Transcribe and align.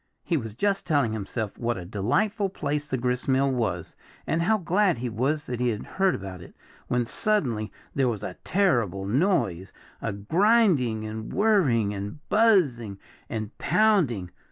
He 0.23 0.35
was 0.35 0.55
just 0.55 0.87
telling 0.87 1.13
himself 1.13 1.59
what 1.59 1.77
a 1.77 1.85
delightful 1.85 2.49
place 2.49 2.89
the 2.89 2.97
gristmill 2.97 3.51
was, 3.51 3.95
and 4.25 4.41
how 4.41 4.57
glad 4.57 4.97
he 4.97 5.09
was 5.09 5.45
that 5.45 5.59
he 5.59 5.69
had 5.69 5.83
heard 5.85 6.15
about 6.15 6.41
it, 6.41 6.55
when 6.87 7.05
suddenly 7.05 7.71
there 7.93 8.07
was 8.09 8.23
a 8.23 8.33
terrible 8.43 9.05
noise 9.05 9.71
a 10.01 10.11
grinding, 10.11 11.05
and 11.05 11.31
whirring, 11.31 11.93
and 11.93 12.17
buzzing, 12.29 12.97
and 13.29 13.55
pounding. 13.59 14.31